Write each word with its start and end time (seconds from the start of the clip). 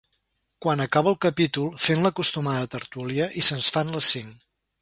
Quan 0.65 0.79
acaba 0.85 1.11
el 1.15 1.19
capítol 1.25 1.69
fem 1.85 2.01
l'acostumada 2.05 2.73
tertúlia 2.77 3.31
i 3.43 3.47
se'ns 3.49 3.73
fan 3.77 3.97
les 3.99 4.13
cinc. 4.17 4.47